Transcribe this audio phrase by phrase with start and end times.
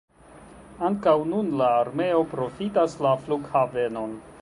[0.87, 4.23] Ankaŭ nun la armeo profitas la flughavenon.